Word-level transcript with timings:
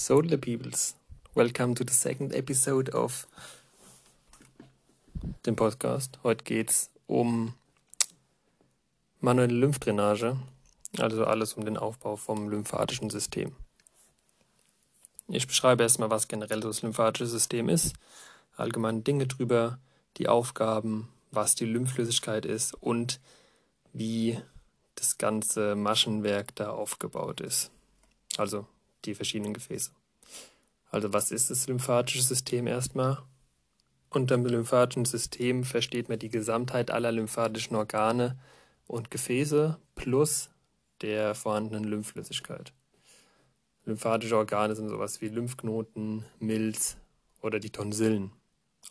So, 0.00 0.22
the 0.22 0.38
peoples, 0.38 0.94
welcome 1.34 1.74
to 1.74 1.84
the 1.84 1.92
second 1.92 2.32
episode 2.32 2.88
of 2.94 3.26
dem 5.44 5.56
Podcast. 5.56 6.18
Heute 6.22 6.44
geht 6.44 6.70
es 6.70 6.90
um 7.08 7.52
manuelle 9.20 9.52
Lymphdrainage, 9.52 10.38
also 10.98 11.24
alles 11.24 11.54
um 11.54 11.64
den 11.64 11.76
Aufbau 11.76 12.16
vom 12.16 12.48
lymphatischen 12.48 13.10
System. 13.10 13.56
Ich 15.26 15.46
beschreibe 15.48 15.82
erstmal, 15.82 16.10
was 16.10 16.28
generell 16.28 16.60
das 16.60 16.80
lymphatische 16.80 17.26
System 17.26 17.68
ist, 17.68 17.94
allgemeine 18.56 19.00
Dinge 19.00 19.26
drüber, 19.26 19.78
die 20.16 20.28
Aufgaben, 20.28 21.08
was 21.32 21.56
die 21.56 21.66
Lymphflüssigkeit 21.66 22.46
ist 22.46 22.72
und 22.72 23.20
wie 23.92 24.40
das 24.94 25.18
ganze 25.18 25.74
Maschenwerk 25.74 26.54
da 26.54 26.70
aufgebaut 26.70 27.40
ist. 27.40 27.72
Also 28.38 28.64
die 29.04 29.14
verschiedenen 29.14 29.54
Gefäße. 29.54 29.92
Also 30.90 31.12
was 31.12 31.30
ist 31.30 31.50
das 31.50 31.66
lymphatische 31.66 32.22
System 32.22 32.66
erstmal? 32.66 33.22
Unter 34.10 34.36
dem 34.36 34.46
lymphatischen 34.46 35.04
System 35.04 35.64
versteht 35.64 36.08
man 36.08 36.18
die 36.18 36.30
Gesamtheit 36.30 36.90
aller 36.90 37.12
lymphatischen 37.12 37.76
Organe 37.76 38.38
und 38.86 39.10
Gefäße 39.10 39.78
plus 39.94 40.50
der 41.02 41.34
vorhandenen 41.34 41.84
Lymphflüssigkeit. 41.84 42.72
Lymphatische 43.84 44.36
Organe 44.36 44.74
sind 44.74 44.88
sowas 44.88 45.20
wie 45.20 45.28
Lymphknoten, 45.28 46.24
Milz 46.38 46.96
oder 47.42 47.60
die 47.60 47.70
Tonsillen, 47.70 48.32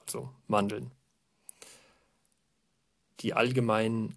also 0.01 0.29
Mandeln. 0.47 0.91
Die 3.19 3.33
allgemeinen 3.33 4.15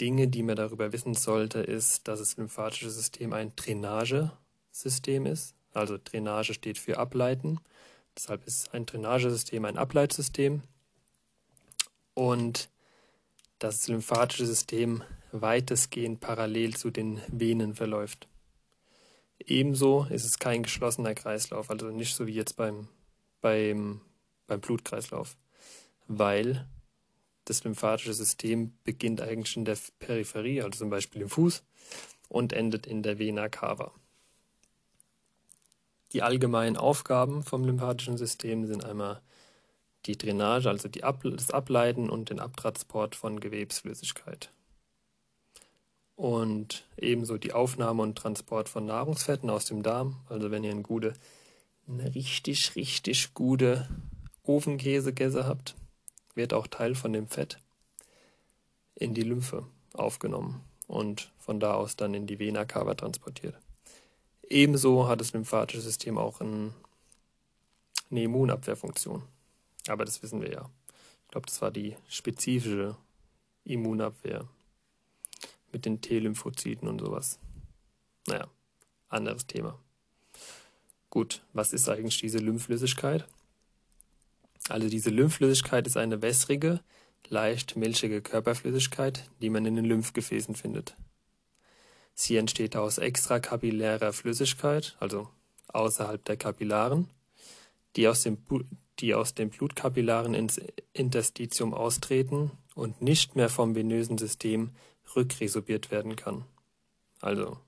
Dinge, 0.00 0.28
die 0.28 0.42
man 0.42 0.56
darüber 0.56 0.92
wissen 0.92 1.14
sollte, 1.14 1.60
ist, 1.60 2.08
dass 2.08 2.18
das 2.18 2.36
lymphatische 2.36 2.90
System 2.90 3.32
ein 3.32 3.54
Drainagesystem 4.80 5.26
ist. 5.26 5.54
Also 5.72 5.98
Drainage 5.98 6.54
steht 6.54 6.78
für 6.78 6.98
Ableiten. 6.98 7.60
Deshalb 8.16 8.46
ist 8.46 8.74
ein 8.74 8.86
Drainagesystem 8.86 9.64
ein 9.64 9.78
Ableitsystem. 9.78 10.62
Und 12.14 12.68
das 13.58 13.88
lymphatische 13.88 14.46
System 14.46 15.02
weitestgehend 15.32 16.20
parallel 16.20 16.76
zu 16.76 16.90
den 16.90 17.20
Venen 17.28 17.74
verläuft. 17.74 18.26
Ebenso 19.38 20.06
ist 20.10 20.24
es 20.24 20.38
kein 20.38 20.62
geschlossener 20.62 21.14
Kreislauf, 21.14 21.70
also 21.70 21.90
nicht 21.90 22.14
so 22.14 22.26
wie 22.26 22.34
jetzt 22.34 22.56
beim, 22.56 22.88
beim, 23.40 24.00
beim 24.46 24.60
Blutkreislauf, 24.60 25.36
weil 26.08 26.66
das 27.44 27.64
lymphatische 27.64 28.12
System 28.12 28.72
beginnt 28.84 29.20
eigentlich 29.20 29.56
in 29.56 29.64
der 29.64 29.78
Peripherie, 29.98 30.62
also 30.62 30.80
zum 30.80 30.90
Beispiel 30.90 31.22
im 31.22 31.30
Fuß, 31.30 31.62
und 32.28 32.52
endet 32.52 32.86
in 32.86 33.02
der 33.02 33.18
Vena 33.18 33.48
cava. 33.48 33.92
Die 36.12 36.22
allgemeinen 36.22 36.76
Aufgaben 36.76 37.42
vom 37.42 37.64
lymphatischen 37.64 38.16
System 38.16 38.66
sind 38.66 38.84
einmal 38.84 39.20
die 40.06 40.16
Drainage, 40.16 40.68
also 40.68 40.88
die 40.88 41.04
Ab 41.04 41.22
das 41.24 41.50
Ableiten 41.50 42.10
und 42.10 42.30
den 42.30 42.40
Abtransport 42.40 43.14
von 43.14 43.38
Gewebsflüssigkeit. 43.38 44.50
Und 46.16 46.84
ebenso 46.96 47.38
die 47.38 47.52
Aufnahme 47.52 48.02
und 48.02 48.16
Transport 48.16 48.68
von 48.68 48.86
Nahrungsfetten 48.86 49.48
aus 49.48 49.66
dem 49.66 49.82
Darm. 49.82 50.16
Also 50.28 50.50
wenn 50.50 50.64
ihr 50.64 50.72
eine 50.72 50.82
gute, 50.82 51.14
eine 51.88 52.14
richtig, 52.14 52.76
richtig 52.76 53.32
gute 53.32 53.88
Ofenkäsegäse 54.42 55.46
habt, 55.46 55.76
wird 56.34 56.52
auch 56.52 56.66
Teil 56.66 56.94
von 56.94 57.12
dem 57.12 57.28
Fett 57.28 57.58
in 58.94 59.14
die 59.14 59.22
Lymphe 59.22 59.66
aufgenommen 59.94 60.62
und 60.86 61.30
von 61.38 61.60
da 61.60 61.74
aus 61.74 61.96
dann 61.96 62.14
in 62.14 62.26
die 62.26 62.38
Vena 62.38 62.64
cava 62.64 62.94
transportiert. 62.94 63.54
Ebenso 64.50 65.06
hat 65.06 65.20
das 65.20 65.32
lymphatische 65.32 65.80
System 65.80 66.18
auch 66.18 66.40
ein, 66.40 66.74
eine 68.10 68.24
Immunabwehrfunktion. 68.24 69.22
Aber 69.86 70.04
das 70.04 70.22
wissen 70.22 70.42
wir 70.42 70.50
ja. 70.50 70.70
Ich 71.24 71.28
glaube, 71.30 71.46
das 71.46 71.62
war 71.62 71.70
die 71.70 71.96
spezifische 72.08 72.96
Immunabwehr 73.64 74.48
mit 75.72 75.86
den 75.86 76.00
T-Lymphozyten 76.00 76.88
und 76.88 77.00
sowas. 77.00 77.38
Naja, 78.26 78.48
anderes 79.08 79.46
Thema. 79.46 79.78
Gut, 81.10 81.42
was 81.52 81.72
ist 81.72 81.88
eigentlich 81.88 82.18
diese 82.18 82.38
Lymphflüssigkeit? 82.38 83.26
Also 84.68 84.88
diese 84.88 85.10
Lymphflüssigkeit 85.10 85.86
ist 85.86 85.96
eine 85.96 86.22
wässrige, 86.22 86.80
leicht 87.28 87.76
milchige 87.76 88.20
Körperflüssigkeit, 88.20 89.30
die 89.40 89.50
man 89.50 89.64
in 89.64 89.76
den 89.76 89.84
Lymphgefäßen 89.84 90.56
findet. 90.56 90.96
Sie 92.14 92.36
entsteht 92.36 92.76
aus 92.76 92.98
extrakapillärer 92.98 94.12
Flüssigkeit, 94.12 94.96
also 95.00 95.28
außerhalb 95.68 96.24
der 96.24 96.36
Kapillaren, 96.36 97.08
die 97.96 98.06
aus 98.08 98.22
dem 98.22 98.36
Blutkapillaren 99.50 100.34
ins 100.34 100.60
Interstitium 100.92 101.74
austreten 101.74 102.50
und 102.74 103.00
nicht 103.02 103.36
mehr 103.36 103.48
vom 103.48 103.74
venösen 103.74 104.18
System 104.18 104.70
rückresorbiert 105.16 105.90
werden 105.90 106.16
kann. 106.16 106.44
Also 107.20 107.58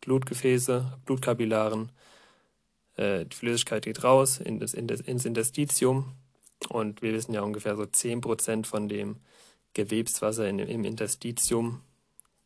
Blutgefäße, 0.00 0.98
Blutkapillaren, 1.04 1.90
äh, 2.96 3.24
die 3.26 3.36
Flüssigkeit 3.36 3.84
geht 3.84 4.04
raus 4.04 4.38
ins 4.38 4.74
Interstitium 4.74 6.12
und 6.68 7.02
wir 7.02 7.12
wissen 7.12 7.34
ja 7.34 7.42
ungefähr 7.42 7.76
so 7.76 7.82
10% 7.82 8.66
von 8.66 8.88
dem 8.88 9.16
Gewebswasser 9.74 10.48
im 10.48 10.84
Interstitium 10.84 11.82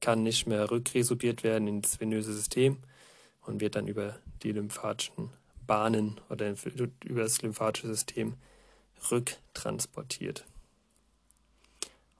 kann 0.00 0.22
nicht 0.22 0.46
mehr 0.46 0.70
rückresorbiert 0.70 1.42
werden 1.42 1.68
ins 1.68 2.00
venöse 2.00 2.32
System 2.32 2.78
und 3.42 3.60
wird 3.60 3.76
dann 3.76 3.88
über 3.88 4.18
die 4.42 4.52
lymphatischen 4.52 5.30
Bahnen 5.66 6.20
oder 6.28 6.54
über 7.04 7.22
das 7.22 7.42
lymphatische 7.42 7.88
System 7.88 8.34
rücktransportiert. 9.10 10.44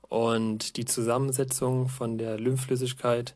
Und 0.02 0.76
die 0.76 0.84
Zusammensetzung 0.84 1.88
von 1.88 2.18
der 2.18 2.38
Lymphflüssigkeit 2.38 3.34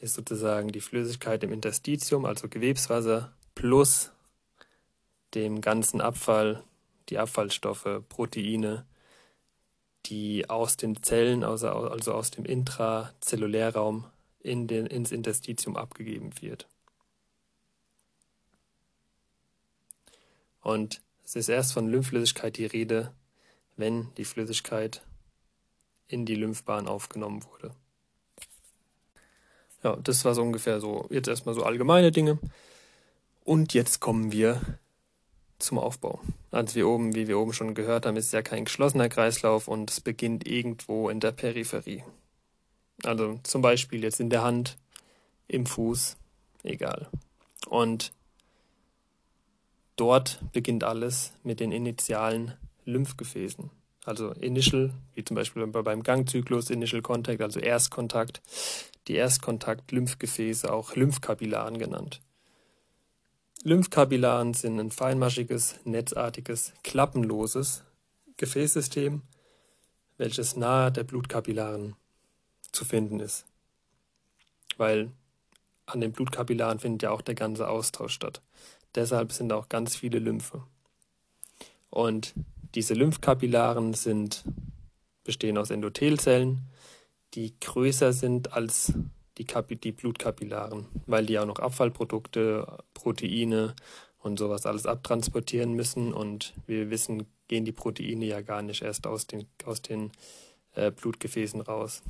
ist 0.00 0.14
sozusagen 0.14 0.68
die 0.72 0.80
Flüssigkeit 0.80 1.44
im 1.44 1.52
Interstitium, 1.52 2.24
also 2.24 2.48
Gewebswasser, 2.48 3.32
plus 3.54 4.10
dem 5.34 5.60
ganzen 5.60 6.00
Abfall, 6.00 6.64
die 7.08 7.18
Abfallstoffe, 7.18 8.02
Proteine, 8.08 8.84
die 10.06 10.48
aus 10.50 10.76
den 10.76 11.02
Zellen, 11.02 11.44
also, 11.44 11.68
also 11.68 12.12
aus 12.12 12.30
dem 12.30 12.44
Intrazellulärraum 12.44 14.06
in 14.40 14.66
den, 14.66 14.86
ins 14.86 15.12
Interstitium 15.12 15.76
abgegeben 15.76 16.30
wird. 16.40 16.68
Und 20.60 21.00
es 21.24 21.36
ist 21.36 21.48
erst 21.48 21.72
von 21.72 21.88
Lymphflüssigkeit 21.88 22.56
die 22.56 22.66
Rede, 22.66 23.12
wenn 23.76 24.12
die 24.16 24.24
Flüssigkeit 24.24 25.02
in 26.08 26.26
die 26.26 26.34
Lymphbahn 26.34 26.88
aufgenommen 26.88 27.44
wurde. 27.44 27.74
Ja, 29.82 29.96
das 29.96 30.24
war 30.24 30.34
so 30.34 30.42
ungefähr 30.42 30.80
so, 30.80 31.06
jetzt 31.10 31.28
erstmal 31.28 31.54
so 31.54 31.64
allgemeine 31.64 32.12
Dinge. 32.12 32.38
Und 33.44 33.74
jetzt 33.74 33.98
kommen 33.98 34.30
wir 34.30 34.60
zum 35.62 35.78
Aufbau. 35.78 36.20
Also 36.50 36.74
wie 36.74 36.82
oben, 36.82 37.14
wie 37.14 37.28
wir 37.28 37.38
oben 37.38 37.52
schon 37.52 37.74
gehört 37.74 38.06
haben, 38.06 38.16
ist 38.16 38.26
es 38.26 38.32
ja 38.32 38.42
kein 38.42 38.64
geschlossener 38.64 39.08
Kreislauf 39.08 39.68
und 39.68 39.90
es 39.90 40.00
beginnt 40.00 40.46
irgendwo 40.46 41.08
in 41.08 41.20
der 41.20 41.32
Peripherie. 41.32 42.04
Also 43.04 43.40
zum 43.42 43.62
Beispiel 43.62 44.02
jetzt 44.02 44.20
in 44.20 44.30
der 44.30 44.42
Hand, 44.42 44.76
im 45.48 45.66
Fuß, 45.66 46.16
egal. 46.62 47.08
Und 47.68 48.12
dort 49.96 50.40
beginnt 50.52 50.84
alles 50.84 51.32
mit 51.42 51.60
den 51.60 51.72
initialen 51.72 52.54
Lymphgefäßen. 52.84 53.70
Also 54.04 54.32
Initial, 54.32 54.92
wie 55.14 55.24
zum 55.24 55.36
Beispiel 55.36 55.64
beim 55.66 56.02
Gangzyklus, 56.02 56.70
Initial 56.70 57.02
Contact, 57.02 57.40
also 57.40 57.60
Erstkontakt, 57.60 58.42
die 59.06 59.14
Erstkontakt-Lymphgefäße, 59.14 60.72
auch 60.72 60.96
Lymphkapillaren 60.96 61.78
genannt. 61.78 62.20
Lymphkapillaren 63.64 64.54
sind 64.54 64.80
ein 64.80 64.90
feinmaschiges, 64.90 65.78
netzartiges, 65.84 66.72
klappenloses 66.82 67.84
Gefäßsystem, 68.36 69.22
welches 70.18 70.56
nahe 70.56 70.90
der 70.90 71.04
Blutkapillaren 71.04 71.94
zu 72.72 72.84
finden 72.84 73.20
ist. 73.20 73.44
Weil 74.78 75.12
an 75.86 76.00
den 76.00 76.10
Blutkapillaren 76.10 76.80
findet 76.80 77.02
ja 77.04 77.12
auch 77.12 77.22
der 77.22 77.36
ganze 77.36 77.68
Austausch 77.68 78.14
statt. 78.14 78.42
Deshalb 78.96 79.30
sind 79.30 79.52
auch 79.52 79.68
ganz 79.68 79.94
viele 79.94 80.18
Lymphe. 80.18 80.64
Und 81.88 82.34
diese 82.74 82.94
Lymphkapillaren 82.94 83.94
sind, 83.94 84.42
bestehen 85.22 85.56
aus 85.56 85.70
Endothelzellen, 85.70 86.62
die 87.34 87.54
größer 87.60 88.12
sind 88.12 88.54
als 88.54 88.92
die, 89.38 89.44
Kapi 89.44 89.76
die 89.76 89.92
Blutkapillaren, 89.92 90.86
weil 91.06 91.26
die 91.26 91.38
auch 91.38 91.46
noch 91.46 91.58
Abfallprodukte, 91.58 92.78
Proteine 92.94 93.74
und 94.18 94.38
sowas 94.38 94.66
alles 94.66 94.86
abtransportieren 94.86 95.74
müssen. 95.74 96.12
Und 96.12 96.54
wir 96.66 96.90
wissen, 96.90 97.26
gehen 97.48 97.64
die 97.64 97.72
Proteine 97.72 98.24
ja 98.24 98.40
gar 98.40 98.62
nicht 98.62 98.82
erst 98.82 99.06
aus 99.06 99.26
den, 99.26 99.46
aus 99.64 99.82
den 99.82 100.12
äh, 100.74 100.90
Blutgefäßen 100.90 101.60
raus. 101.60 102.02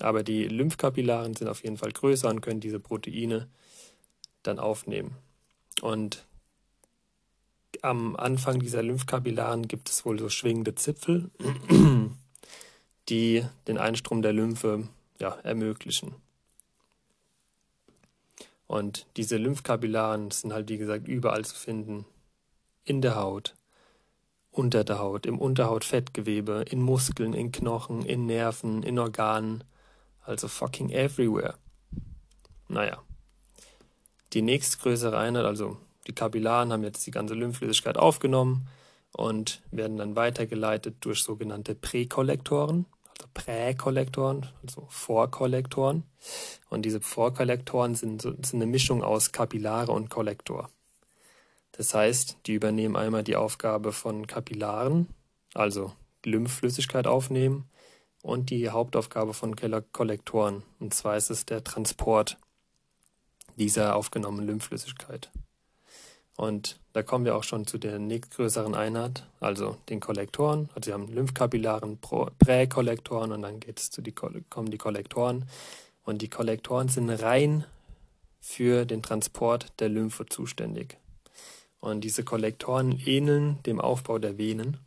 Aber 0.00 0.22
die 0.22 0.44
Lymphkapillaren 0.44 1.34
sind 1.34 1.48
auf 1.48 1.62
jeden 1.62 1.76
Fall 1.76 1.92
größer 1.92 2.28
und 2.28 2.40
können 2.40 2.60
diese 2.60 2.80
Proteine 2.80 3.48
dann 4.42 4.58
aufnehmen. 4.58 5.16
Und 5.82 6.24
am 7.82 8.16
Anfang 8.16 8.60
dieser 8.60 8.82
Lymphkapillaren 8.82 9.68
gibt 9.68 9.88
es 9.88 10.04
wohl 10.04 10.18
so 10.18 10.28
schwingende 10.28 10.74
Zipfel, 10.74 11.30
die 13.08 13.44
den 13.66 13.78
Einstrom 13.78 14.22
der 14.22 14.32
Lymphe 14.32 14.88
ja, 15.18 15.30
ermöglichen. 15.42 16.14
Und 18.70 19.08
diese 19.16 19.36
Lymphkapillaren 19.36 20.30
sind 20.30 20.52
halt, 20.52 20.68
wie 20.68 20.78
gesagt, 20.78 21.08
überall 21.08 21.44
zu 21.44 21.56
finden. 21.56 22.04
In 22.84 23.02
der 23.02 23.16
Haut, 23.16 23.56
unter 24.52 24.84
der 24.84 25.00
Haut, 25.00 25.26
im 25.26 25.40
Unterhautfettgewebe, 25.40 26.66
in 26.70 26.80
Muskeln, 26.80 27.34
in 27.34 27.50
Knochen, 27.50 28.04
in 28.06 28.26
Nerven, 28.26 28.84
in 28.84 29.00
Organen, 29.00 29.64
also 30.24 30.46
fucking 30.46 30.90
everywhere. 30.90 31.54
Naja. 32.68 33.02
Die 34.34 34.42
nächstgrößere 34.42 35.18
Einheit, 35.18 35.46
also 35.46 35.76
die 36.06 36.14
Kapillaren, 36.14 36.72
haben 36.72 36.84
jetzt 36.84 37.04
die 37.04 37.10
ganze 37.10 37.34
Lymphflüssigkeit 37.34 37.98
aufgenommen 37.98 38.68
und 39.10 39.62
werden 39.72 39.96
dann 39.96 40.14
weitergeleitet 40.14 40.94
durch 41.00 41.24
sogenannte 41.24 41.74
Präkollektoren, 41.74 42.86
Präkollektoren, 43.34 44.48
also 44.62 44.86
Vorkollektoren. 44.88 46.04
Und 46.68 46.82
diese 46.82 47.00
Vorkollektoren 47.00 47.94
sind, 47.94 48.22
sind 48.22 48.54
eine 48.54 48.66
Mischung 48.66 49.02
aus 49.02 49.32
Kapillare 49.32 49.92
und 49.92 50.10
Kollektor. 50.10 50.70
Das 51.72 51.94
heißt, 51.94 52.38
die 52.46 52.54
übernehmen 52.54 52.96
einmal 52.96 53.24
die 53.24 53.36
Aufgabe 53.36 53.92
von 53.92 54.26
Kapillaren, 54.26 55.08
also 55.54 55.92
Lymphflüssigkeit 56.24 57.06
aufnehmen, 57.06 57.70
und 58.22 58.50
die 58.50 58.68
Hauptaufgabe 58.68 59.32
von 59.32 59.56
Kollektoren. 59.56 60.62
Und 60.78 60.92
zwar 60.94 61.16
ist 61.16 61.30
es 61.30 61.46
der 61.46 61.64
Transport 61.64 62.38
dieser 63.56 63.96
aufgenommenen 63.96 64.46
Lymphflüssigkeit. 64.46 65.30
Und 66.40 66.80
da 66.94 67.02
kommen 67.02 67.26
wir 67.26 67.36
auch 67.36 67.42
schon 67.42 67.66
zu 67.66 67.76
der 67.76 67.98
nächstgrößeren 67.98 68.74
Einheit, 68.74 69.26
also 69.40 69.76
den 69.90 70.00
Kollektoren. 70.00 70.70
Also 70.74 70.86
wir 70.86 70.94
haben 70.94 71.12
Lymphkapillaren, 71.12 71.98
Präkollektoren 72.38 73.32
und 73.32 73.42
dann 73.42 73.60
geht 73.60 73.78
es 73.78 73.90
zu 73.90 74.00
die, 74.00 74.12
kommen 74.12 74.70
die 74.70 74.78
Kollektoren. 74.78 75.44
Und 76.02 76.22
die 76.22 76.30
Kollektoren 76.30 76.88
sind 76.88 77.10
rein 77.10 77.66
für 78.40 78.86
den 78.86 79.02
Transport 79.02 79.66
der 79.80 79.90
Lymphe 79.90 80.24
zuständig. 80.24 80.96
Und 81.78 82.04
diese 82.04 82.24
Kollektoren 82.24 82.98
ähneln 83.04 83.62
dem 83.64 83.78
Aufbau 83.78 84.18
der 84.18 84.38
Venen. 84.38 84.78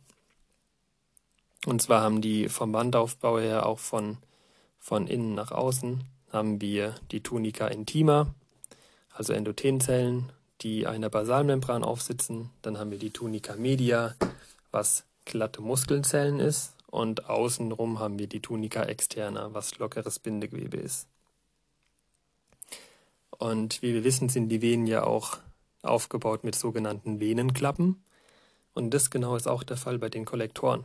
Und 1.66 1.80
zwar 1.80 2.02
haben 2.02 2.20
die 2.20 2.48
vom 2.48 2.72
Wandaufbau 2.72 3.38
her 3.38 3.66
auch 3.66 3.78
von, 3.78 4.16
von 4.80 5.06
innen 5.06 5.36
nach 5.36 5.52
außen 5.52 6.02
haben 6.32 6.60
wir 6.60 6.96
die 7.12 7.20
Tunica 7.20 7.68
intima, 7.68 8.34
also 9.12 9.32
Endothelzellen, 9.32 10.32
die 10.64 10.86
eine 10.86 11.10
Basalmembran 11.10 11.84
aufsitzen. 11.84 12.50
Dann 12.62 12.78
haben 12.78 12.90
wir 12.90 12.98
die 12.98 13.10
Tunica 13.10 13.54
media, 13.54 14.14
was 14.70 15.04
glatte 15.24 15.60
Muskelzellen 15.60 16.40
ist. 16.40 16.74
Und 16.86 17.28
außenrum 17.28 17.98
haben 17.98 18.18
wir 18.18 18.26
die 18.26 18.40
Tunica 18.40 18.84
externa, 18.84 19.52
was 19.52 19.78
lockeres 19.78 20.18
Bindegewebe 20.18 20.78
ist. 20.78 21.06
Und 23.30 23.82
wie 23.82 23.94
wir 23.94 24.04
wissen, 24.04 24.28
sind 24.28 24.48
die 24.48 24.62
Venen 24.62 24.86
ja 24.86 25.04
auch 25.04 25.38
aufgebaut 25.82 26.44
mit 26.44 26.54
sogenannten 26.54 27.20
Venenklappen. 27.20 28.02
Und 28.72 28.94
das 28.94 29.10
genau 29.10 29.36
ist 29.36 29.46
auch 29.46 29.64
der 29.64 29.76
Fall 29.76 29.98
bei 29.98 30.08
den 30.08 30.24
Kollektoren. 30.24 30.84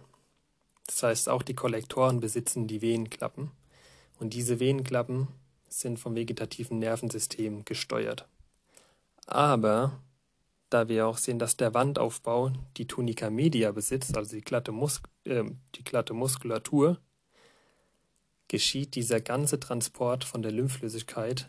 Das 0.87 1.03
heißt, 1.03 1.29
auch 1.29 1.43
die 1.43 1.53
Kollektoren 1.53 2.19
besitzen 2.19 2.67
die 2.67 2.81
Venenklappen. 2.81 3.51
Und 4.19 4.33
diese 4.33 4.59
Venenklappen 4.59 5.27
sind 5.69 5.99
vom 5.99 6.15
vegetativen 6.15 6.79
Nervensystem 6.79 7.63
gesteuert. 7.63 8.27
Aber 9.31 10.01
da 10.71 10.89
wir 10.89 11.05
auch 11.05 11.19
sehen, 11.19 11.37
dass 11.37 11.55
der 11.55 11.75
Wandaufbau 11.75 12.51
die 12.77 12.87
Tunica 12.87 13.29
media 13.29 13.71
besitzt, 13.71 14.17
also 14.17 14.35
die 14.35 14.41
glatte, 14.41 14.71
Mus 14.71 15.03
äh, 15.25 15.43
die 15.75 15.83
glatte 15.83 16.15
Muskulatur, 16.15 16.97
geschieht 18.47 18.95
dieser 18.95 19.21
ganze 19.21 19.59
Transport 19.59 20.23
von 20.23 20.41
der 20.41 20.51
Lymphflüssigkeit 20.51 21.47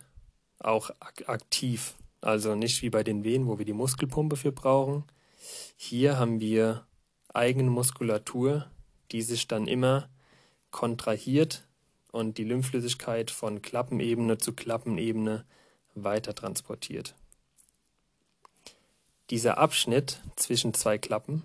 auch 0.59 0.91
ak 1.01 1.27
aktiv. 1.27 1.97
Also 2.21 2.55
nicht 2.55 2.83
wie 2.83 2.91
bei 2.91 3.03
den 3.03 3.25
Venen, 3.25 3.47
wo 3.47 3.57
wir 3.57 3.65
die 3.65 3.73
Muskelpumpe 3.73 4.37
für 4.37 4.53
brauchen. 4.53 5.05
Hier 5.75 6.19
haben 6.19 6.39
wir 6.39 6.85
eigene 7.33 7.71
Muskulatur, 7.71 8.67
die 9.11 9.23
sich 9.23 9.49
dann 9.49 9.67
immer 9.67 10.11
kontrahiert 10.71 11.67
und 12.13 12.37
die 12.37 12.45
Lymphflüssigkeit 12.45 13.31
von 13.31 13.63
Klappenebene 13.63 14.37
zu 14.37 14.53
Klappenebene 14.53 15.47
weiter 15.95 16.35
transportiert. 16.35 17.15
Dieser 19.31 19.59
Abschnitt 19.59 20.21
zwischen 20.35 20.75
zwei 20.75 20.99
Klappen 20.99 21.45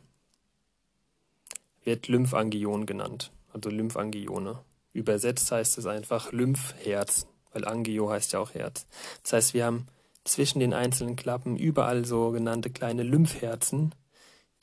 wird 1.84 2.08
Lymphangion 2.08 2.88
genannt, 2.88 3.32
also 3.54 3.70
Lymphangione. 3.70 4.60
Übersetzt 4.92 5.52
heißt 5.52 5.78
es 5.78 5.86
einfach 5.86 6.32
Lymphherz, 6.32 7.28
weil 7.54 7.64
Angio 7.64 8.10
heißt 8.10 8.34
ja 8.34 8.40
auch 8.40 8.56
Herz. 8.56 8.88
Das 9.22 9.34
heißt, 9.34 9.54
wir 9.54 9.66
haben 9.66 9.88
zwischen 10.24 10.60
den 10.60 10.74
einzelnen 10.74 11.16
Klappen 11.16 11.58
überall 11.58 12.06
sogenannte 12.06 12.72
kleine 12.72 13.04
Lymphherzen, 13.04 13.94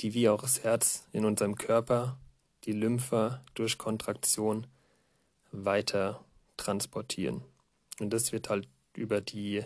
die 0.01 0.15
wie 0.15 0.29
auch 0.29 0.43
das 0.43 0.65
Herz 0.65 1.07
in 1.13 1.25
unserem 1.25 1.55
Körper 1.55 2.19
die 2.65 2.73
Lymphe 2.73 3.41
durch 3.55 3.79
Kontraktion 3.79 4.67
weiter 5.53 6.25
transportieren. 6.57 7.43
Und 8.01 8.13
das 8.13 8.33
wird 8.33 8.51
halt 8.51 8.67
über 8.97 9.21
die 9.21 9.65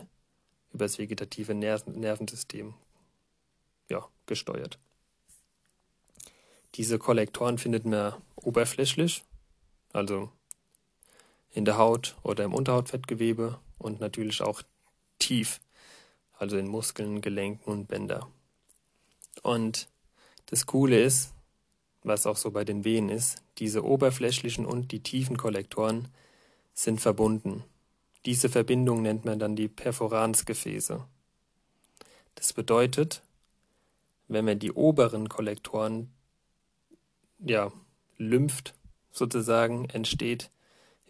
über 0.75 0.85
das 0.85 0.99
vegetative 0.99 1.55
Nerven 1.55 1.99
Nervensystem 1.99 2.75
ja, 3.89 4.07
gesteuert. 4.27 4.79
Diese 6.75 6.99
Kollektoren 6.99 7.59
findet 7.59 7.85
man 7.85 8.15
oberflächlich, 8.37 9.25
also 9.93 10.31
in 11.53 11.65
der 11.65 11.79
Haut 11.79 12.17
oder 12.23 12.45
im 12.45 12.53
Unterhautfettgewebe 12.53 13.59
und 13.79 14.01
natürlich 14.01 14.43
auch 14.43 14.63
tief 15.19 15.61
also 16.39 16.57
in 16.57 16.69
Muskeln, 16.69 17.21
Gelenken 17.21 17.71
und 17.71 17.89
Bänder. 17.89 18.29
Und 19.43 19.89
das 20.47 20.67
Coole 20.67 21.03
ist, 21.03 21.33
was 22.03 22.27
auch 22.27 22.37
so 22.37 22.51
bei 22.51 22.65
den 22.65 22.85
Venen 22.85 23.11
ist, 23.11 23.43
diese 23.59 23.85
oberflächlichen 23.85 24.67
und 24.67 24.93
die 24.93 25.01
tiefen 25.01 25.37
Kollektoren 25.37 26.09
sind 26.75 27.01
verbunden. 27.01 27.65
Diese 28.27 28.49
Verbindung 28.49 29.03
nennt 29.03 29.25
man 29.25 29.39
dann 29.39 29.57
die 29.57 29.69
Perforansgefäße. 29.69 31.05
Das 32.35 32.53
bedeutet, 32.53 33.23
wenn 34.29 34.45
man 34.45 34.59
die 34.59 34.73
oberen 34.73 35.29
Kollektoren 35.29 36.11
ja, 37.39 37.73
lympht, 38.19 38.75
sozusagen, 39.13 39.89
entsteht 39.91 40.51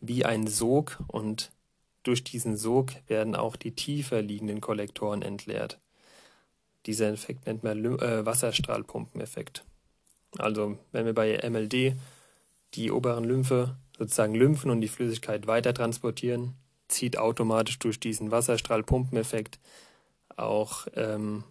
wie 0.01 0.25
ein 0.25 0.47
Sog 0.47 0.99
und 1.09 1.51
durch 2.03 2.23
diesen 2.23 2.57
Sog 2.57 2.93
werden 3.09 3.35
auch 3.35 3.57
die 3.57 3.73
tiefer 3.73 4.23
liegenden 4.23 4.61
Kollektoren 4.61 5.23
entleert. 5.23 5.81
Dieser 6.87 7.09
Effekt 7.11 7.47
nennt 7.47 7.65
man 7.65 7.85
äh, 7.85 8.25
Wasserstrahlpumpeneffekt. 8.25 9.65
Also 10.39 10.79
wenn 10.93 11.07
wir 11.07 11.15
bei 11.15 11.41
MLD 11.49 11.97
die 12.75 12.91
oberen 12.93 13.25
Lymphe 13.25 13.77
sozusagen 13.99 14.35
lymphen 14.35 14.71
und 14.71 14.81
die 14.81 14.89
Flüssigkeit 14.89 15.47
weiter 15.47 15.75
transportieren, 15.75 16.55
zieht 16.89 17.19
automatisch 17.19 17.79
durch 17.79 17.99
diesen 17.99 18.31
Wasserstrahlpumpeneffekt 18.31 19.59
auch 20.37 20.87
ähm, 20.95 21.45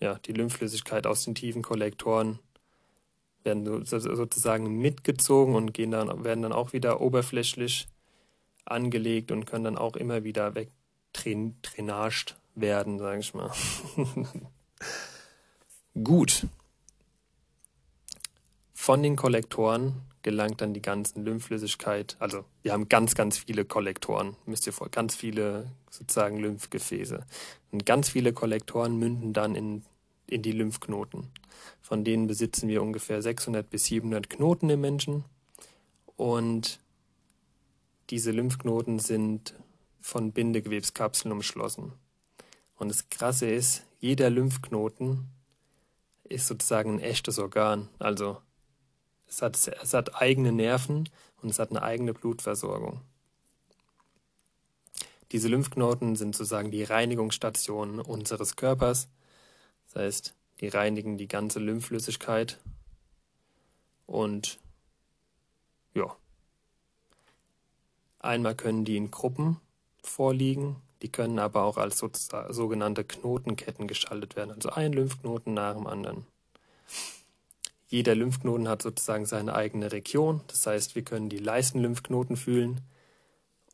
ja, 0.00 0.18
die 0.18 0.32
Lymphflüssigkeit 0.32 1.06
aus 1.06 1.24
den 1.24 1.34
tiefen 1.34 1.62
Kollektoren 1.62 2.38
werden 3.44 3.86
sozusagen 3.86 4.78
mitgezogen 4.78 5.54
und 5.54 5.72
gehen 5.72 5.92
dann, 5.92 6.24
werden 6.24 6.42
dann 6.42 6.52
auch 6.52 6.72
wieder 6.72 7.00
oberflächlich 7.00 7.86
angelegt 8.64 9.30
und 9.30 9.46
können 9.46 9.64
dann 9.64 9.78
auch 9.78 9.96
immer 9.96 10.24
wieder 10.24 10.54
wegtrainaged 10.54 12.36
werden, 12.54 12.98
sage 12.98 13.20
ich 13.20 13.32
mal. 13.32 13.50
Gut. 16.04 16.46
Von 18.74 19.02
den 19.02 19.16
Kollektoren 19.16 20.02
gelangt 20.26 20.60
dann 20.60 20.74
die 20.74 20.82
ganzen 20.82 21.24
Lymphflüssigkeit. 21.24 22.16
Also 22.18 22.44
wir 22.64 22.72
haben 22.72 22.88
ganz, 22.88 23.14
ganz 23.14 23.38
viele 23.38 23.64
Kollektoren, 23.64 24.36
müsst 24.44 24.66
ihr 24.66 24.72
vor, 24.72 24.88
ganz 24.88 25.14
viele 25.14 25.70
sozusagen 25.88 26.38
Lymphgefäße. 26.38 27.24
Und 27.70 27.86
ganz 27.86 28.08
viele 28.08 28.32
Kollektoren 28.32 28.98
münden 28.98 29.32
dann 29.32 29.54
in, 29.54 29.84
in 30.26 30.42
die 30.42 30.50
Lymphknoten. 30.50 31.28
Von 31.80 32.02
denen 32.02 32.26
besitzen 32.26 32.68
wir 32.68 32.82
ungefähr 32.82 33.22
600 33.22 33.70
bis 33.70 33.84
700 33.84 34.28
Knoten 34.28 34.68
im 34.68 34.80
Menschen. 34.80 35.24
Und 36.16 36.80
diese 38.10 38.32
Lymphknoten 38.32 38.98
sind 38.98 39.54
von 40.00 40.32
Bindegewebskapseln 40.32 41.30
umschlossen. 41.30 41.92
Und 42.74 42.88
das 42.88 43.10
Krasse 43.10 43.46
ist, 43.48 43.84
jeder 44.00 44.28
Lymphknoten 44.30 45.28
ist 46.24 46.48
sozusagen 46.48 46.94
ein 46.94 47.00
echtes 47.00 47.38
Organ. 47.38 47.88
Also 48.00 48.38
es 49.28 49.42
hat, 49.42 49.56
es 49.56 49.94
hat 49.94 50.20
eigene 50.20 50.52
Nerven 50.52 51.08
und 51.42 51.50
es 51.50 51.58
hat 51.58 51.70
eine 51.70 51.82
eigene 51.82 52.14
Blutversorgung. 52.14 53.00
Diese 55.32 55.48
Lymphknoten 55.48 56.14
sind 56.16 56.36
sozusagen 56.36 56.70
die 56.70 56.84
Reinigungsstationen 56.84 58.00
unseres 58.00 58.56
Körpers. 58.56 59.08
Das 59.86 60.02
heißt, 60.02 60.34
die 60.60 60.68
reinigen 60.68 61.18
die 61.18 61.28
ganze 61.28 61.58
Lymphflüssigkeit 61.58 62.58
und 64.06 64.58
ja. 65.94 66.16
Einmal 68.20 68.54
können 68.54 68.84
die 68.84 68.96
in 68.96 69.10
Gruppen 69.10 69.60
vorliegen, 70.02 70.76
die 71.02 71.10
können 71.10 71.38
aber 71.38 71.64
auch 71.64 71.76
als 71.76 71.98
sogenannte 72.50 73.04
Knotenketten 73.04 73.86
geschaltet 73.88 74.36
werden, 74.36 74.52
also 74.52 74.70
ein 74.70 74.92
Lymphknoten 74.92 75.54
nach 75.54 75.74
dem 75.74 75.86
anderen. 75.86 76.26
Jeder 77.88 78.14
Lymphknoten 78.14 78.68
hat 78.68 78.82
sozusagen 78.82 79.26
seine 79.26 79.54
eigene 79.54 79.92
Region, 79.92 80.40
das 80.48 80.66
heißt, 80.66 80.96
wir 80.96 81.02
können 81.02 81.28
die 81.28 81.38
Leistenlymphknoten 81.38 82.36
fühlen 82.36 82.80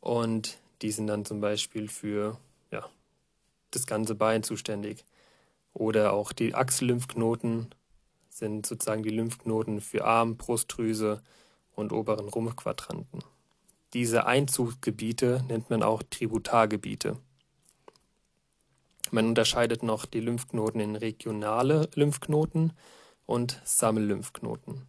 und 0.01 0.59
die 0.81 0.91
sind 0.91 1.07
dann 1.07 1.25
zum 1.25 1.41
Beispiel 1.41 1.87
für 1.87 2.37
ja, 2.71 2.87
das 3.71 3.87
ganze 3.87 4.15
Bein 4.15 4.43
zuständig. 4.43 5.05
Oder 5.73 6.13
auch 6.13 6.31
die 6.33 6.53
Achsellymphknoten 6.53 7.73
sind 8.29 8.65
sozusagen 8.65 9.01
die 9.01 9.09
Lymphknoten 9.09 9.81
für 9.81 10.05
Arm, 10.05 10.37
Brustdrüse 10.37 11.23
und 11.75 11.91
oberen 11.91 12.27
Rumpfquadranten. 12.27 13.23
Diese 13.93 14.25
Einzugsgebiete 14.25 15.43
nennt 15.47 15.69
man 15.69 15.83
auch 15.83 16.03
Tributargebiete. 16.03 17.17
Man 19.11 19.27
unterscheidet 19.27 19.83
noch 19.83 20.05
die 20.05 20.19
Lymphknoten 20.19 20.79
in 20.79 20.95
regionale 20.95 21.89
Lymphknoten 21.93 22.73
und 23.25 23.61
Sammellymphknoten. 23.63 24.87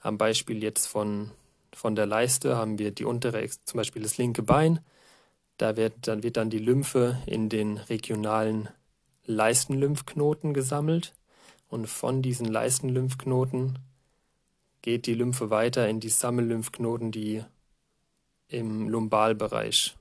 Am 0.00 0.18
Beispiel 0.18 0.62
jetzt 0.62 0.86
von, 0.86 1.30
von 1.72 1.96
der 1.96 2.06
Leiste 2.06 2.56
haben 2.56 2.78
wir 2.78 2.90
die 2.90 3.04
untere, 3.04 3.48
zum 3.64 3.78
Beispiel 3.78 4.02
das 4.02 4.18
linke 4.18 4.42
Bein. 4.42 4.80
Da 5.56 5.76
wird 5.76 6.06
dann, 6.06 6.22
wird 6.22 6.36
dann 6.36 6.50
die 6.50 6.58
Lymphe 6.58 7.20
in 7.26 7.48
den 7.48 7.78
regionalen 7.78 8.68
Leistenlymphknoten 9.24 10.54
gesammelt 10.54 11.14
und 11.68 11.88
von 11.88 12.22
diesen 12.22 12.46
Leistenlymphknoten 12.46 13.78
geht 14.82 15.06
die 15.06 15.14
Lymphe 15.14 15.50
weiter 15.50 15.88
in 15.88 15.98
die 15.98 16.10
Sammellymphknoten, 16.10 17.10
die 17.10 17.42
im 18.48 18.88
Lumbalbereich 18.88 19.96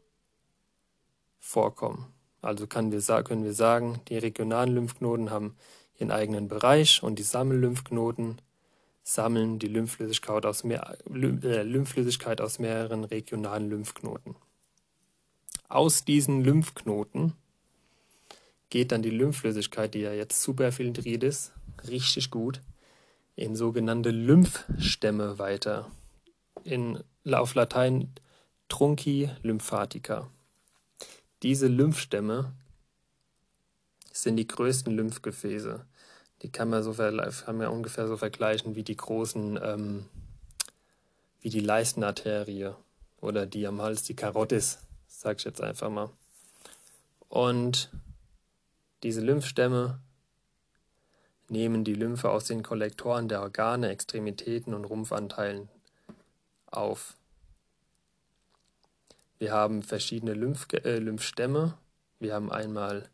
vorkommen. 1.40 2.14
Also 2.42 2.68
können 2.68 2.92
wir, 2.92 3.02
können 3.24 3.44
wir 3.44 3.54
sagen, 3.54 4.02
die 4.08 4.18
regionalen 4.18 4.76
Lymphknoten 4.76 5.32
haben 5.32 5.56
ihren 5.98 6.12
eigenen 6.12 6.48
Bereich 6.48 7.04
und 7.04 7.20
die 7.20 7.24
Sammellymphknoten 7.24 8.42
sammeln 9.04 9.60
die 9.60 9.68
Lymphflüssigkeit 9.68 10.46
aus, 10.46 10.64
mehr, 10.64 10.98
äh, 11.14 11.64
Lymphflüssigkeit 11.64 12.42
aus 12.42 12.60
mehreren 12.60 13.04
regionalen 13.04 13.70
Lymphknoten. 13.70 14.36
Aus 15.70 16.06
diesen 16.06 16.44
Lymphknoten 16.44 17.34
geht 18.70 18.92
dann 18.92 19.04
die 19.04 19.12
Lymphflüssigkeit, 19.12 19.94
die 19.94 20.02
ja 20.02 20.14
jetzt 20.14 20.42
superfiltriert 20.42 21.24
ist, 21.24 21.54
richtig 21.88 22.32
gut, 22.32 22.62
in 23.36 23.56
sogenannte 23.56 24.10
Lymphstämme 24.10 25.40
weiter. 25.40 25.92
In, 26.64 27.04
auf 27.30 27.54
Latein 27.54 28.12
Trunci 28.70 29.30
lymphatica. 29.44 30.30
Diese 31.44 31.68
Lymphstämme 31.68 32.54
sind 34.22 34.38
die 34.38 34.48
größten 34.48 34.94
Lymphgefäße. 34.94 35.86
Die 36.42 36.52
kann 36.52 36.70
man, 36.70 36.84
so 36.84 36.94
kann 36.94 37.58
man 37.58 37.68
ungefähr 37.68 38.08
so 38.08 38.18
vergleichen 38.18 38.76
wie 38.76 38.84
die 38.84 38.96
großen, 38.96 39.60
ähm, 39.62 40.06
wie 41.42 41.50
die 41.50 41.60
Leistenarterie 41.60 42.74
oder 43.22 43.46
die 43.46 43.68
am 43.68 43.82
Hals, 43.82 44.04
die 44.04 44.16
Karotis, 44.16 44.80
sag 45.08 45.40
ich 45.40 45.46
jetzt 45.46 45.62
einfach 45.62 45.90
mal. 45.90 46.10
Und 47.30 47.90
diese 49.04 49.22
Lymphstämme 49.22 50.00
nehmen 51.50 51.84
die 51.84 51.94
Lymphe 51.94 52.30
aus 52.30 52.46
den 52.46 52.64
Kollektoren 52.64 53.28
der 53.28 53.42
Organe, 53.42 53.90
Extremitäten 53.90 54.74
und 54.74 54.86
Rumpfanteilen 54.86 55.70
auf. 56.68 57.16
Wir 59.38 59.52
haben 59.52 59.84
verschiedene 59.84 60.34
Lymph 60.34 60.68
äh, 60.72 60.98
Lymphstämme. 60.98 61.78
Wir 62.20 62.34
haben 62.34 62.52
einmal, 62.52 63.10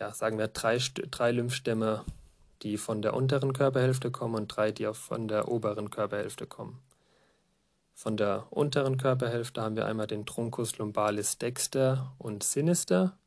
ja, 0.00 0.12
sagen 0.12 0.38
wir 0.38 0.48
drei, 0.48 0.78
drei 1.10 1.32
Lymphstämme, 1.32 2.04
die 2.62 2.76
von 2.76 3.02
der 3.02 3.14
unteren 3.14 3.52
Körperhälfte 3.52 4.10
kommen 4.10 4.34
und 4.34 4.48
drei, 4.48 4.72
die 4.72 4.86
auch 4.86 4.96
von 4.96 5.28
der 5.28 5.48
oberen 5.48 5.90
Körperhälfte 5.90 6.46
kommen. 6.46 6.80
Von 7.94 8.16
der 8.16 8.46
unteren 8.50 8.96
Körperhälfte 8.96 9.60
haben 9.60 9.74
wir 9.74 9.86
einmal 9.86 10.06
den 10.06 10.24
Truncus 10.24 10.78
lumbalis 10.78 11.38
dexter 11.38 12.12
und 12.18 12.44
sinister. 12.44 13.18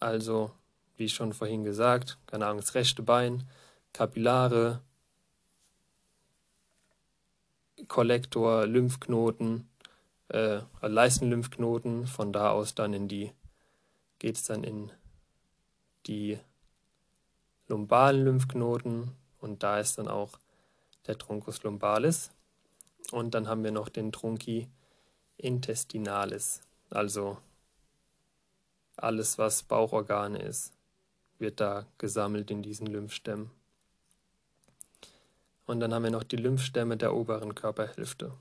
Also, 0.00 0.50
wie 0.96 1.08
schon 1.08 1.32
vorhin 1.32 1.62
gesagt, 1.62 2.18
keine 2.26 2.46
Ahnung, 2.46 2.60
das 2.60 2.74
rechte 2.74 3.02
Bein, 3.02 3.48
Kapillare, 3.92 4.80
Kollektor, 7.88 8.66
Lymphknoten, 8.66 9.68
äh, 10.28 10.60
Leistenlymphknoten. 10.82 12.06
Von 12.06 12.32
da 12.32 12.50
aus 12.50 12.74
dann 12.74 12.92
in 12.92 13.06
die, 13.08 13.32
geht 14.18 14.36
es 14.36 14.44
dann 14.44 14.64
in 14.64 14.92
die 16.06 16.38
lumbalen 17.68 18.24
Lymphknoten 18.24 19.12
und 19.38 19.62
da 19.62 19.80
ist 19.80 19.98
dann 19.98 20.08
auch 20.08 20.38
der 21.06 21.18
Truncus 21.18 21.62
lumbalis. 21.62 22.30
Und 23.12 23.34
dann 23.34 23.48
haben 23.48 23.62
wir 23.62 23.70
noch 23.70 23.88
den 23.88 24.12
Trunci 24.12 24.68
intestinalis, 25.36 26.62
also 26.90 27.38
alles, 28.96 29.36
was 29.36 29.62
Bauchorgane 29.62 30.38
ist, 30.38 30.72
wird 31.38 31.60
da 31.60 31.86
gesammelt 31.98 32.50
in 32.50 32.62
diesen 32.62 32.86
Lymphstämmen. 32.86 33.50
Und 35.66 35.80
dann 35.80 35.92
haben 35.92 36.04
wir 36.04 36.10
noch 36.10 36.22
die 36.22 36.36
Lymphstämme 36.36 36.96
der 36.96 37.14
oberen 37.14 37.54
Körperhälfte. 37.54 38.32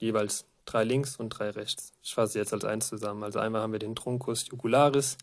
Jeweils 0.00 0.44
drei 0.64 0.84
links 0.84 1.16
und 1.16 1.30
drei 1.30 1.50
rechts. 1.50 1.92
Ich 2.02 2.14
fasse 2.14 2.38
jetzt 2.38 2.52
als 2.52 2.64
eins 2.64 2.88
zusammen. 2.88 3.22
Also 3.22 3.38
einmal 3.38 3.62
haben 3.62 3.72
wir 3.72 3.78
den 3.78 3.96
Truncus 3.96 4.46
jugularis, 4.48 5.16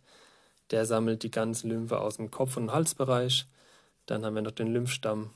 der 0.72 0.86
sammelt 0.86 1.24
die 1.24 1.32
ganze 1.32 1.68
Lymphe 1.68 2.00
aus 2.00 2.18
dem 2.18 2.32
Kopf- 2.32 2.58
und 2.58 2.72
Halsbereich. 2.72 3.48
Dann 4.06 4.26
haben 4.26 4.36
wir 4.36 4.42
noch 4.42 4.52
den 4.52 4.74
Lymphstamm, 4.74 5.32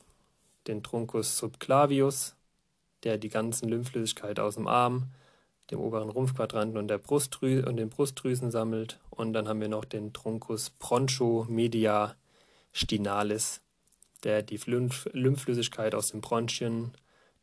den 0.68 0.84
Truncus 0.84 1.38
subclavius, 1.38 2.36
der 3.04 3.18
die 3.18 3.30
ganzen 3.30 3.70
Lymphflüssigkeit 3.70 4.40
aus 4.40 4.56
dem 4.56 4.68
Arm, 4.68 5.12
dem 5.72 5.80
oberen 5.80 6.10
Rumpfquadranten 6.10 6.78
und 6.78 6.88
der 6.88 6.98
Brustdrü 6.98 7.64
und 7.66 7.78
den 7.78 7.90
Brustdrüsen 7.90 8.52
sammelt. 8.52 9.00
Und 9.10 9.34
dann 9.34 9.48
haben 9.48 9.62
wir 9.62 9.70
noch 9.70 9.86
den 9.86 10.14
Truncus 10.14 10.70
bronchomediastinalis, 10.72 13.62
der 14.24 14.44
die 14.44 14.60
Lymph 14.66 15.10
Lymphflüssigkeit 15.14 15.96
aus 15.96 16.12
den 16.12 16.22
Bronchien, 16.22 16.92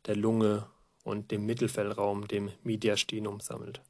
der 0.05 0.15
Lunge 0.15 0.67
und 1.03 1.31
dem 1.31 1.45
Mittelfellraum, 1.45 2.27
dem 2.27 2.51
Mediastinum, 2.63 3.39
sammelt. 3.39 3.81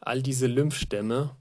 All 0.00 0.22
diese 0.22 0.46
Lymphstämme 0.46 1.36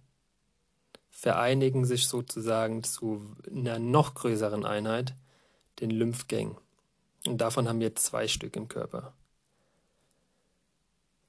vereinigen 1.10 1.86
sich 1.86 2.08
sozusagen 2.08 2.84
zu 2.84 3.36
einer 3.50 3.80
noch 3.80 4.14
größeren 4.14 4.66
Einheit, 4.66 5.16
den 5.80 5.92
Lymphgängen. 5.92 6.58
Und 7.28 7.40
davon 7.40 7.68
haben 7.68 7.80
wir 7.80 7.96
zwei 7.96 8.28
Stück 8.28 8.56
im 8.56 8.68
Körper. 8.68 9.14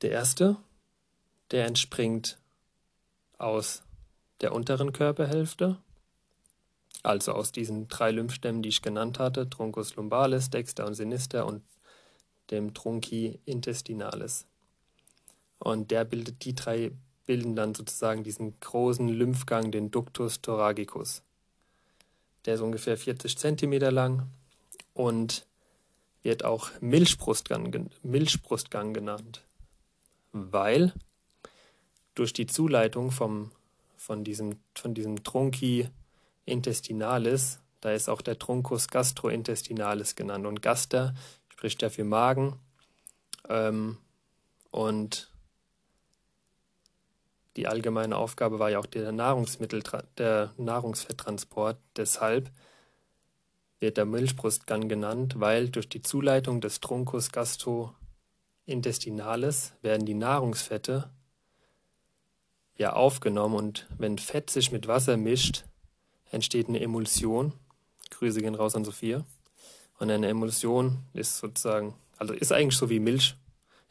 Der 0.02 0.10
erste, 0.10 0.56
der 1.50 1.66
entspringt 1.66 2.38
aus 3.38 3.82
der 4.40 4.52
unteren 4.52 4.92
Körperhälfte 4.92 5.78
also 7.02 7.32
aus 7.32 7.50
diesen 7.50 7.88
drei 7.88 8.10
Lymphstämmen, 8.12 8.62
die 8.62 8.68
ich 8.68 8.82
genannt 8.82 9.18
hatte, 9.18 9.50
Truncus 9.50 9.96
lumbalis, 9.96 10.50
Dexter 10.50 10.86
und 10.86 10.94
Sinister 10.94 11.46
und 11.46 11.62
dem 12.52 12.74
Trunci 12.74 13.40
intestinalis. 13.44 14.46
Und 15.58 15.90
der 15.90 16.04
bildet, 16.04 16.44
die 16.44 16.54
drei 16.54 16.92
bilden 17.26 17.56
dann 17.56 17.74
sozusagen 17.74 18.24
diesen 18.24 18.58
großen 18.60 19.08
Lymphgang, 19.08 19.70
den 19.70 19.90
Ductus 19.90 20.40
thoracicus. 20.40 21.22
Der 22.44 22.54
ist 22.54 22.60
ungefähr 22.60 22.96
40 22.96 23.38
Zentimeter 23.38 23.92
lang 23.92 24.26
und 24.94 25.46
wird 26.22 26.44
auch 26.44 26.70
Milchbrustgang, 26.80 27.90
Milchbrustgang 28.02 28.92
genannt, 28.92 29.42
weil 30.32 30.92
durch 32.14 32.32
die 32.32 32.46
Zuleitung 32.46 33.10
vom, 33.10 33.50
von, 33.96 34.24
diesem, 34.24 34.56
von 34.74 34.94
diesem 34.94 35.24
Trunci 35.24 35.88
intestinalis, 36.44 37.60
da 37.80 37.92
ist 37.92 38.08
auch 38.08 38.22
der 38.22 38.38
Truncus 38.38 38.88
gastrointestinalis 38.88 40.14
genannt. 40.14 40.46
Und 40.46 40.62
Gaster 40.62 41.14
spricht 41.62 41.82
ja 41.82 41.90
für 41.90 42.02
Magen. 42.02 42.58
Ähm, 43.48 43.96
und 44.72 45.30
die 47.56 47.68
allgemeine 47.68 48.16
Aufgabe 48.16 48.58
war 48.58 48.68
ja 48.70 48.80
auch 48.80 48.86
der 48.86 49.12
Nahrungsmittel, 49.12 49.80
der 50.18 50.52
Nahrungsfetttransport. 50.56 51.78
Deshalb 51.94 52.50
wird 53.78 53.96
der 53.96 54.06
Milchbrustgang 54.06 54.88
genannt, 54.88 55.38
weil 55.38 55.68
durch 55.68 55.88
die 55.88 56.02
Zuleitung 56.02 56.60
des 56.60 56.80
Truncus 56.80 57.30
gastro, 57.30 57.94
Intestinales 58.66 59.74
werden 59.82 60.04
die 60.04 60.14
Nahrungsfette 60.14 61.10
ja 62.76 62.92
aufgenommen 62.94 63.54
und 63.54 63.86
wenn 63.98 64.18
Fett 64.18 64.50
sich 64.50 64.72
mit 64.72 64.88
Wasser 64.88 65.16
mischt, 65.16 65.64
entsteht 66.32 66.68
eine 66.68 66.80
Emulsion. 66.80 67.52
Grüße 68.10 68.40
gehen 68.40 68.56
raus 68.56 68.74
an 68.74 68.84
Sophia. 68.84 69.24
Und 70.02 70.10
eine 70.10 70.26
Emulsion 70.26 70.98
ist 71.12 71.38
sozusagen, 71.38 71.94
also 72.18 72.34
ist 72.34 72.50
eigentlich 72.50 72.76
so 72.76 72.90
wie 72.90 72.98
Milch, 72.98 73.36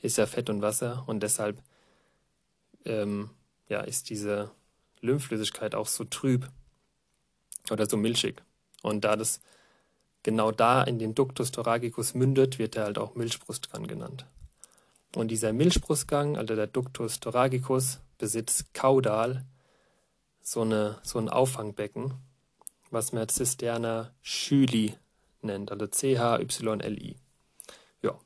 ist 0.01 0.17
ja 0.17 0.25
Fett 0.25 0.49
und 0.49 0.61
Wasser 0.61 1.05
und 1.07 1.23
deshalb 1.23 1.63
ähm, 2.83 3.29
ja, 3.69 3.79
ist 3.79 4.09
diese 4.09 4.51
Lymphflüssigkeit 4.99 5.73
auch 5.73 5.87
so 5.87 6.03
trüb 6.03 6.49
oder 7.71 7.85
so 7.85 7.95
milchig. 7.95 8.43
Und 8.81 9.05
da 9.05 9.15
das 9.15 9.39
genau 10.21 10.51
da 10.51 10.83
in 10.83 10.99
den 10.99 11.15
Ductus 11.15 11.51
thoracicus 11.51 12.13
mündet, 12.13 12.59
wird 12.59 12.75
er 12.75 12.83
halt 12.83 12.97
auch 12.97 13.15
Milchbrustgang 13.15 13.87
genannt. 13.87 14.25
Und 15.15 15.29
dieser 15.29 15.53
Milchbrustgang, 15.53 16.35
also 16.35 16.57
der 16.57 16.67
Ductus 16.67 17.21
thoracicus, 17.21 18.01
besitzt 18.17 18.73
kaudal 18.73 19.45
so, 20.41 20.63
eine, 20.63 20.99
so 21.03 21.19
ein 21.19 21.29
Auffangbecken, 21.29 22.15
was 22.89 23.13
man 23.13 23.29
Zisterna 23.29 24.13
Schüli 24.21 24.97
nennt, 25.43 25.71
also 25.71 25.87
C-H-Y-L-I. 25.87 27.15
Ja, 28.01 28.19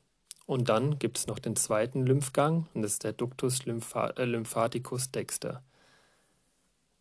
und 0.46 0.68
dann 0.68 0.98
gibt 0.98 1.18
es 1.18 1.26
noch 1.26 1.38
den 1.38 1.56
zweiten 1.56 2.06
Lymphgang, 2.06 2.68
und 2.74 2.82
das 2.82 2.92
ist 2.92 3.04
der 3.04 3.12
Ductus 3.12 3.64
Lympha 3.64 4.08
äh, 4.10 4.24
lymphaticus 4.24 5.10
dexter. 5.10 5.62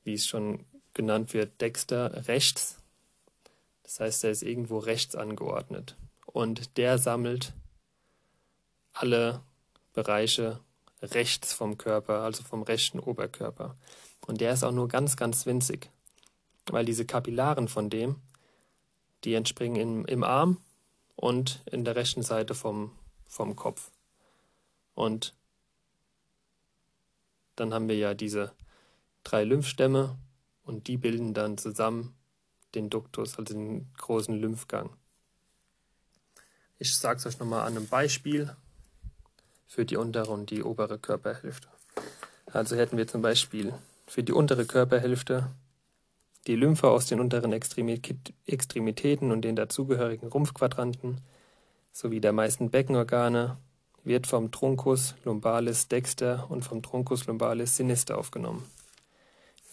Wie 0.03 0.13
es 0.13 0.27
schon 0.27 0.65
genannt 0.93 1.33
wird, 1.33 1.61
dexter 1.61 2.27
rechts. 2.27 2.79
Das 3.83 3.99
heißt, 3.99 4.23
er 4.23 4.31
ist 4.31 4.43
irgendwo 4.43 4.79
rechts 4.79 5.15
angeordnet. 5.15 5.95
Und 6.25 6.77
der 6.77 6.97
sammelt 6.97 7.53
alle 8.93 9.41
Bereiche 9.93 10.59
rechts 11.01 11.53
vom 11.53 11.77
Körper, 11.77 12.21
also 12.21 12.43
vom 12.43 12.63
rechten 12.63 12.99
Oberkörper. 12.99 13.77
Und 14.25 14.41
der 14.41 14.53
ist 14.53 14.63
auch 14.63 14.71
nur 14.71 14.87
ganz, 14.87 15.17
ganz 15.17 15.45
winzig, 15.45 15.89
weil 16.71 16.85
diese 16.85 17.05
Kapillaren 17.05 17.67
von 17.67 17.89
dem, 17.89 18.21
die 19.25 19.33
entspringen 19.33 19.81
im, 19.81 20.05
im 20.05 20.23
Arm 20.23 20.59
und 21.15 21.61
in 21.65 21.83
der 21.83 21.95
rechten 21.95 22.21
Seite 22.21 22.53
vom, 22.55 22.91
vom 23.27 23.55
Kopf. 23.55 23.91
Und 24.93 25.35
dann 27.55 27.73
haben 27.73 27.87
wir 27.87 27.97
ja 27.97 28.13
diese 28.13 28.53
drei 29.23 29.43
Lymphstämme 29.43 30.17
und 30.63 30.87
die 30.87 30.97
bilden 30.97 31.33
dann 31.33 31.57
zusammen 31.57 32.15
den 32.75 32.89
Duktus, 32.89 33.37
also 33.37 33.53
den 33.53 33.91
großen 33.97 34.35
Lymphgang. 34.35 34.95
Ich 36.77 36.95
sage 36.97 37.19
es 37.19 37.25
euch 37.25 37.39
nochmal 37.39 37.61
an 37.61 37.77
einem 37.77 37.87
Beispiel 37.87 38.55
für 39.65 39.85
die 39.85 39.95
untere 39.95 40.31
und 40.31 40.49
die 40.49 40.63
obere 40.63 40.99
Körperhälfte. 40.99 41.69
Also 42.47 42.75
hätten 42.75 42.97
wir 42.97 43.07
zum 43.07 43.21
Beispiel 43.21 43.73
für 44.07 44.23
die 44.23 44.33
untere 44.33 44.65
Körperhälfte 44.65 45.49
die 46.47 46.55
Lymphe 46.55 46.89
aus 46.89 47.07
den 47.07 47.19
unteren 47.19 47.53
Extremitäten 47.53 49.31
und 49.31 49.41
den 49.41 49.55
dazugehörigen 49.55 50.29
Rumpfquadranten 50.29 51.21
sowie 51.91 52.19
der 52.19 52.33
meisten 52.33 52.69
Beckenorgane 52.69 53.57
wird 54.03 54.27
vom 54.27 54.51
Truncus 54.51 55.15
lumbalis 55.23 55.87
dexter 55.87 56.45
und 56.49 56.63
vom 56.63 56.83
Truncus 56.83 57.25
lumbalis 57.25 57.75
sinister 57.75 58.17
aufgenommen. 58.17 58.63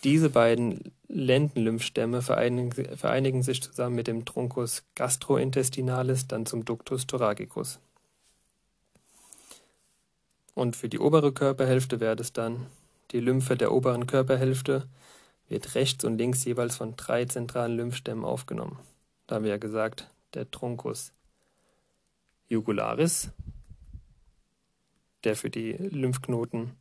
Diese 0.05 0.31
beiden 0.31 0.93
Lendenlymphstämme 1.09 2.23
vereinigen, 2.23 3.43
sich 3.43 3.62
zusammen 3.62 3.95
mit 3.95 4.09
dem 4.09 4.25
Truncus 4.25 4.83
gastrointestinalis 4.95 6.26
dann 6.26 6.47
zum 6.47 6.64
Ductus 6.64 7.07
thoracicus. 7.07 7.79
Und 10.55 10.75
für 10.76 10.88
die 10.88 10.99
obere 10.99 11.33
Körperhälfte 11.33 12.00
wäre 12.00 12.17
es 12.17 12.33
dann 12.33 12.67
die 13.12 13.21
Lymphe 13.21 13.57
der 13.57 13.73
oberen 13.73 14.07
Körperhälfte 14.07 14.88
wird 15.53 15.75
rechts 15.75 16.03
und 16.05 16.17
links 16.17 16.45
jeweils 16.45 16.77
von 16.77 16.97
drei 16.97 17.27
zentralen 17.27 17.77
Lymphstämmen 17.77 18.25
aufgenommen. 18.25 18.79
Da 19.27 19.37
haben 19.37 19.45
wir 19.45 19.51
ja 19.51 19.59
gesagt, 19.59 20.11
der 20.33 20.51
Truncus 20.51 21.12
jugularis, 22.49 23.31
der 25.25 25.37
für 25.37 25.51
die 25.51 25.73
Lymphknoten 25.73 26.73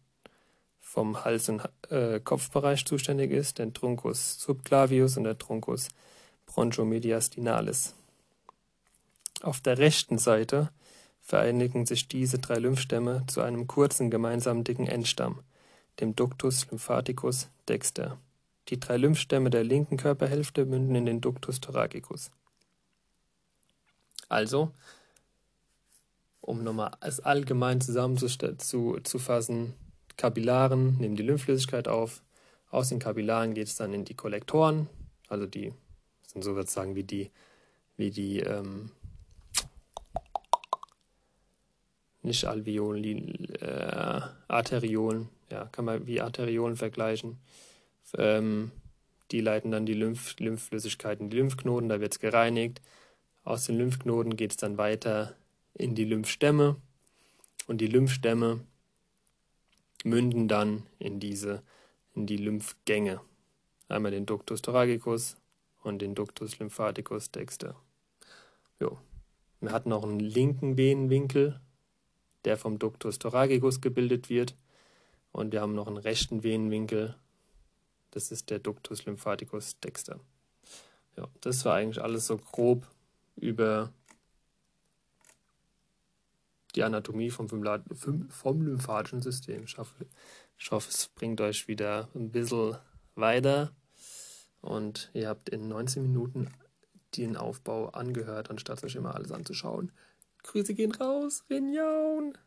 vom 0.80 1.24
Hals- 1.24 1.50
und 1.50 1.62
äh, 1.90 2.22
Kopfbereich 2.22 2.86
zuständig 2.86 3.32
ist, 3.32 3.60
der 3.60 3.72
Truncus 3.74 4.40
subclavius 4.40 5.18
und 5.18 5.26
der 5.26 5.38
Truncus 5.38 5.90
bronchomediastinalis. 6.46 7.94
Auf 9.42 9.60
der 9.60 9.78
rechten 9.78 10.18
Seite 10.18 10.70
vereinigen 11.20 11.86
sich 11.86 12.08
diese 12.08 12.40
drei 12.40 12.56
Lymphstämme 12.56 13.26
zu 13.28 13.42
einem 13.42 13.68
kurzen 13.68 14.10
gemeinsamen 14.10 14.64
dicken 14.64 14.88
Endstamm, 14.88 15.42
dem 16.00 16.16
Ductus 16.16 16.70
lymphaticus 16.72 17.50
dexter. 17.68 18.18
Die 18.72 18.80
drei 18.80 18.98
Lymphstämme 18.98 19.52
der 19.52 19.64
linken 19.64 19.98
Körperhälfte 19.98 20.66
münden 20.66 20.96
in 20.96 21.06
den 21.06 21.22
Ductus 21.22 21.60
thoracicus. 21.60 22.32
Also, 24.30 24.72
um 26.40 26.64
nochmal 26.64 26.92
es 27.02 27.20
allgemein 27.20 27.82
zusammenzufassen, 27.82 29.74
Kapillaren 30.18 30.98
nehmen 30.98 31.16
die 31.16 31.24
Lymphflüssigkeit 31.24 31.88
auf, 31.88 32.24
aus 32.70 32.90
den 32.90 33.00
Kapillaren 33.00 33.54
geht 33.54 33.68
es 33.68 33.76
dann 33.76 33.94
in 33.94 34.06
die 34.06 34.16
Kollektoren, 34.16 34.88
also 35.28 35.46
die 35.46 35.74
sind 36.26 36.44
sozusagen 36.44 36.96
wie 36.96 37.04
die, 37.04 37.30
wie 37.98 38.10
die 38.10 38.40
ähm, 38.40 38.92
nicht 42.22 42.46
Alveolen, 42.46 43.54
äh, 43.56 44.22
Arteriolen, 44.48 45.28
ja, 45.50 45.66
kann 45.66 45.86
man 45.86 46.08
wie 46.08 46.22
Arteriolen 46.22 46.78
vergleichen. 46.78 47.38
Ähm, 48.18 48.72
die 49.32 49.42
leiten 49.42 49.72
dann 49.72 49.86
die 49.86 49.94
Lymph 49.94 50.36
Lymphflüssigkeit 50.40 51.20
in 51.20 51.30
die 51.30 51.38
Lymphknoten, 51.38 51.90
da 51.90 52.00
wird 52.00 52.14
es 52.14 52.20
gereinigt. 52.20 52.82
Aus 53.44 53.66
den 53.66 53.78
Lymphknoten 53.78 54.36
geht 54.36 54.52
es 54.52 54.58
dann 54.58 54.78
weiter 54.78 55.36
in 55.74 55.96
die 55.96 56.06
Lymphstämme 56.06 56.76
und 57.68 57.80
die 57.80 57.88
Lymphstämme 57.88 58.62
münden 60.04 60.48
dann 60.48 60.84
in 61.00 61.20
diese 61.20 61.64
in 62.14 62.26
die 62.26 62.38
Lymphgänge. 62.38 63.22
Einmal 63.88 64.12
den 64.12 64.26
Ductus 64.26 64.62
thoracicus 64.62 65.38
und 65.84 66.02
den 66.02 66.16
Ductus 66.16 66.60
lymphaticus 66.60 67.32
dexter. 67.32 67.76
Jo. 68.80 68.98
Wir 69.60 69.72
hatten 69.72 69.90
noch 69.90 70.04
einen 70.04 70.20
linken 70.20 70.78
Venenwinkel, 70.78 71.60
der 72.46 72.58
vom 72.58 72.80
Ductus 72.80 73.20
thoracicus 73.20 73.80
gebildet 73.80 74.30
wird. 74.30 74.56
Und 75.32 75.54
wir 75.54 75.62
haben 75.62 75.76
noch 75.76 75.88
einen 75.88 75.98
rechten 75.98 76.44
Venenwinkel. 76.44 77.16
Das 78.12 78.32
ist 78.32 78.50
der 78.50 78.60
Ductus 78.60 79.06
lymphaticus 79.06 79.80
dexter. 79.80 80.20
Ja, 81.18 81.28
das 81.42 81.66
war 81.66 81.76
eigentlich 81.76 82.04
alles 82.04 82.28
so 82.28 82.38
grob 82.38 82.88
über 83.36 83.92
die 86.76 86.84
Anatomie 86.84 87.30
vom, 87.30 87.50
vom 87.50 88.62
lymphatischen 88.62 89.22
System. 89.22 89.64
Ich 89.66 89.78
hoffe, 89.78 90.06
ich 90.58 90.72
hoffe, 90.72 90.90
es 90.90 91.08
bringt 91.10 91.42
euch 91.42 91.68
wieder 91.68 92.10
ein 92.16 92.32
bisschen 92.32 92.78
weiter. 93.16 93.72
Und 94.62 95.10
ihr 95.14 95.28
habt 95.28 95.50
in 95.50 95.68
19 95.68 96.04
Minuten 96.04 96.48
den 97.18 97.36
Aufbau 97.36 97.90
angehört, 97.90 98.50
anstatt 98.50 98.84
euch 98.84 98.96
immer 98.96 99.16
alles 99.16 99.32
anzuschauen. 99.32 99.92
Grüße 100.44 100.74
gehen 100.74 100.94
raus, 100.94 101.44
Rinjaun! 101.50 102.38